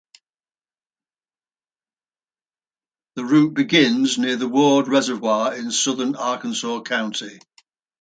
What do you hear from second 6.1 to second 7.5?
Arkansas County.